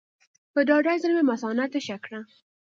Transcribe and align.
په 0.53 0.59
ډاډه 0.67 0.93
زړه 1.01 1.13
مې 1.17 1.23
مثانه 1.31 1.65
تشه 1.73 1.97
کړه. 2.03 2.19